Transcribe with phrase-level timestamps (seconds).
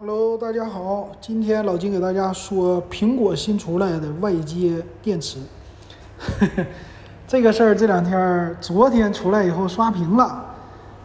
[0.00, 5.40] Hello，大家好，今天老金给大家说苹果新出来的外接电池。
[7.26, 10.54] 这个事儿这两天，昨天出来以后刷屏了。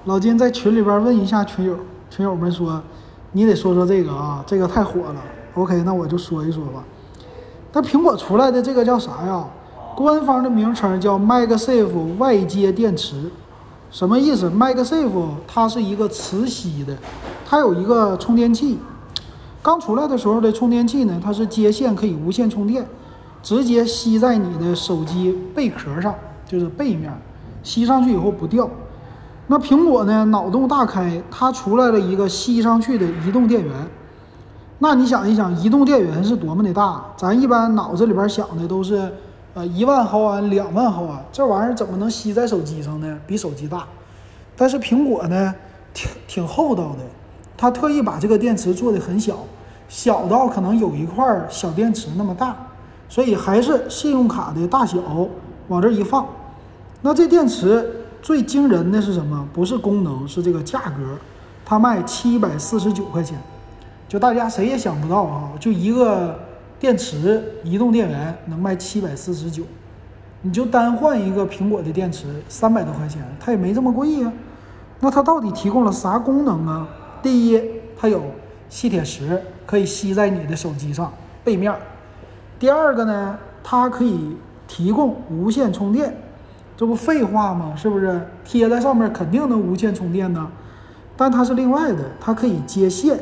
[0.05, 1.75] 老金在群里边问一下群友，
[2.11, 2.79] 群友们说
[3.31, 5.15] 你得说说这个啊，这个太火了。
[5.55, 6.83] OK，那我就说一说吧。
[7.71, 9.43] 那苹果出来的这个叫啥呀？
[9.95, 13.31] 官方的名称叫 MagSafe 外接电池。
[13.89, 16.95] 什么意思？MagSafe 它是一个磁吸的，
[17.53, 18.79] 它有一个充电器。
[19.61, 22.83] 刚出来的时候的充电器呢，它是接线可以无线充电，
[23.43, 26.15] 直接吸在你的手机背壳上，
[26.47, 27.15] 就是背面，
[27.61, 28.67] 吸上去以后不掉。
[29.45, 33.71] 那苹果呢，脑洞大开，它出来了一个吸上去的移动电源。
[34.79, 37.05] 那你想一想，移动电源是多么的大？
[37.15, 39.13] 咱一般脑子里边想的都是。
[39.53, 43.19] 呃，一万毫安、两万毫安，这玩意儿怎么能吸在手机上呢？
[43.27, 43.85] 比手机大。
[44.57, 45.53] 但是苹果呢，
[45.93, 47.03] 挺挺厚道的，
[47.57, 49.39] 它特意把这个电池做的很小，
[49.87, 52.55] 小到可能有一块小电池那么大，
[53.09, 54.97] 所以还是信用卡的大小，
[55.67, 56.25] 往这一放。
[57.01, 59.47] 那这电池最惊人的是什么？
[59.53, 61.17] 不是功能，是这个价格，
[61.65, 63.37] 它卖七百四十九块钱，
[64.07, 66.39] 就大家谁也想不到啊，就一个。
[66.79, 69.63] 电池移动电源能卖七百四十九，
[70.41, 74.29] 你就单换一个苹果的电池三百多块钱，它也没这么贵呀。
[74.99, 76.85] 那它到底提供了啥功能啊？
[77.23, 77.61] 第一，
[77.97, 78.21] 它有
[78.69, 81.11] 吸铁石，可以吸在你的手机上
[81.43, 81.73] 背面。
[82.59, 84.35] 第二个呢，它可以
[84.67, 86.15] 提供无线充电，
[86.75, 87.73] 这不废话吗？
[87.75, 90.51] 是不是贴在上面肯定能无线充电呢？
[91.15, 93.17] 但它是另外的，它可以接线。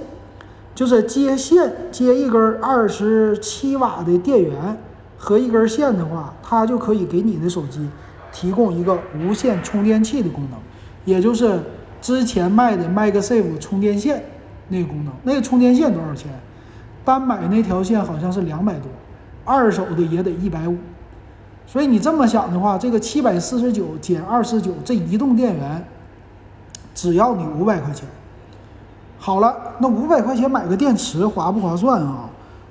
[0.73, 4.77] 就是接线接一根二十七瓦的电源
[5.17, 7.89] 和一根线的话，它就可以给你的手机
[8.31, 10.57] 提供一个无线充电器的功能，
[11.03, 11.59] 也就是
[12.01, 14.23] 之前卖的 MagSafe 充电线
[14.67, 15.13] 那个功能。
[15.23, 16.31] 那个充电线多少钱？
[17.05, 18.87] 单买那条线好像是两百多，
[19.45, 20.77] 二手的也得一百五。
[21.65, 25.83] 所以你这么想的话，这个七百四十九减二十九，这移动电源
[26.93, 28.07] 只要你五百块钱。
[29.17, 32.29] 好了，那五百块钱买个电池划不划算啊？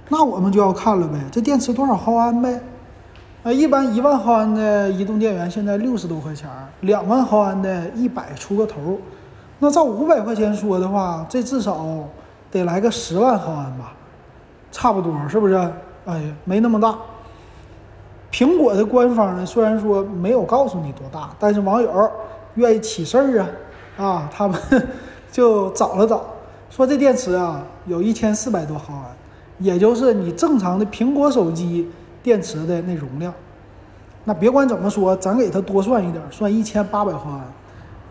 [0.09, 2.61] 那我们就要看了呗，这电池多少毫安呗？
[3.43, 6.49] 啊，一般一万毫安的移动电源现在六十多块钱，
[6.83, 8.99] 两万毫安的一百出个头。
[9.61, 11.87] 那照五百块钱说的话，这至少
[12.51, 13.93] 得来个十万毫安吧？
[14.73, 15.55] 差不多是不是？
[16.07, 16.97] 哎呀，没那么大。
[18.33, 22.11] 苹果的官方呢，虽然说没有告诉你多大，但是网友
[22.55, 24.59] 愿意起事儿啊，啊，他们
[25.31, 26.25] 就找了找。
[26.71, 29.05] 说这电池啊，有一千四百多毫安，
[29.59, 31.91] 也就是你正常的苹果手机
[32.23, 33.35] 电池的那容量。
[34.25, 37.41] 那别管怎么说，咱给它多算一点，算一千八百毫安，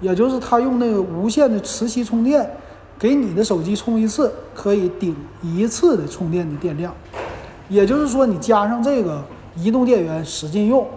[0.01, 2.49] 也就是它用那个无线的磁吸充电，
[2.97, 6.93] 给你的手机充一次可以顶一次的充电的电量。
[7.67, 9.23] 也就是说，你加上这个
[9.55, 10.87] 移动电源使劲用，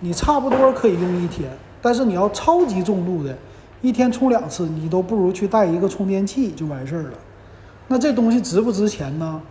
[0.00, 1.50] 你差不多可以用一天。
[1.82, 3.36] 但是你要超级重度的。
[3.82, 7.10] 一天充两次，你都不如去带一个充电器就完事儿了。
[7.86, 9.42] 那这东西值不值钱呢？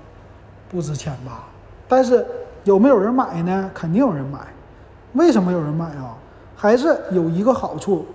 [0.69, 1.47] 不值钱吧。
[1.87, 2.25] 但是
[2.63, 3.69] 有没有人买呢？
[3.75, 4.39] 肯定有人买。
[5.13, 6.17] 为什么有人买啊？
[6.55, 8.07] 还是有一个好处，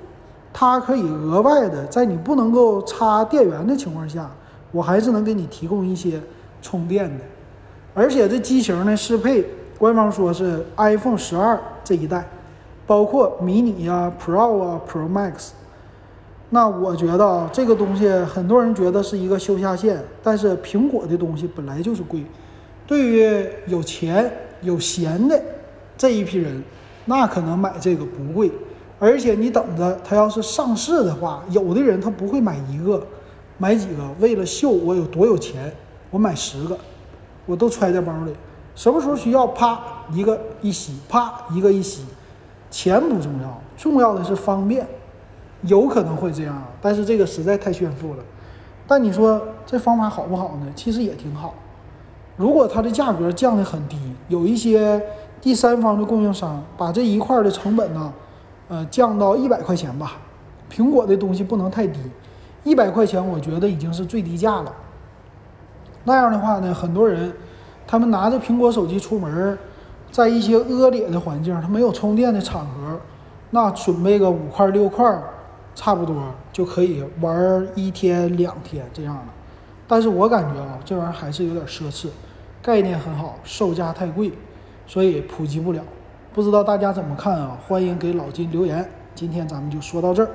[0.52, 4.30] 它可以额外的在你不能够插电源的情况下，
[4.72, 6.20] 我还是能给你提供一些
[6.60, 7.24] 充电的。
[7.94, 9.44] 而且这机型呢适配，
[9.78, 12.28] 官方说是 iPhone 十二这一代，
[12.86, 15.50] 包括迷你呀、Pro 啊、Pro Max。
[16.50, 22.24] 那我觉得啊，这个东西很多人觉得是一个修下限，但是苹果的东西本来就是贵，
[22.86, 24.32] 对于有钱
[24.62, 25.38] 有闲的
[25.96, 26.62] 这一批人，
[27.04, 28.50] 那可能买这个不贵，
[28.98, 33.02] 而且你等着它要是上市的话，有的人他不会买一个，
[33.56, 35.72] 买几个，为了秀我有多有钱，
[36.10, 36.76] 我买十个，
[37.46, 38.32] 我都揣在包里，
[38.74, 39.80] 什么时候需要啪
[40.12, 42.04] 一个一吸，啪一个一吸，
[42.70, 44.86] 钱不重要，重要的是方便。
[45.62, 48.22] 有可能会这样，但是这个实在太炫富了。
[48.86, 50.66] 但你说这方法好不好呢？
[50.76, 51.54] 其实也挺好。
[52.36, 53.98] 如果它的价格降得很低，
[54.28, 55.02] 有一些
[55.40, 58.12] 第三方的供应商把这一块的成本呢，
[58.68, 60.18] 呃，降到一百块钱吧。
[60.70, 61.98] 苹果的东西不能太低，
[62.64, 64.72] 一百块钱我觉得已经是最低价了。
[66.04, 67.32] 那样的话呢，很多人
[67.86, 69.58] 他们拿着苹果手机出门，
[70.10, 73.00] 在一些恶劣的环境，他没有充电的场合，
[73.50, 75.20] 那准备个五块六块。
[75.74, 76.16] 差不多
[76.52, 79.22] 就可以玩一天两天这样的，
[79.86, 82.08] 但是我感觉啊，这玩意儿还是有点奢侈，
[82.60, 84.32] 概念很好，售价太贵，
[84.88, 85.80] 所以普及不了。
[86.34, 87.58] 不知道大家怎么看啊？
[87.66, 88.88] 欢迎给老金留言。
[89.14, 90.30] 今天咱们就说到这儿。